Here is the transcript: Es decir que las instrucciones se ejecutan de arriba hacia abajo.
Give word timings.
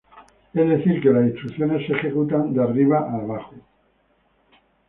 Es 0.61 0.67
decir 0.67 0.99
que 0.99 1.11
las 1.11 1.27
instrucciones 1.29 1.85
se 1.85 1.93
ejecutan 1.93 2.55
de 2.55 2.63
arriba 2.63 3.01
hacia 3.01 3.19
abajo. 3.19 3.55